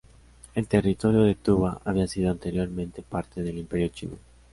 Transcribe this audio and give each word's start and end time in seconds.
El 0.55 0.67
territorio 0.67 1.21
de 1.21 1.35
Tuvá 1.35 1.79
había 1.85 2.07
sido 2.07 2.31
anteriormente 2.31 3.03
parte 3.03 3.43
del 3.43 3.59
Imperio 3.59 3.89
chino. 3.89 4.17